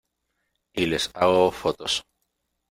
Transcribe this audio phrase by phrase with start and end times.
[0.81, 2.01] y les hago fotos.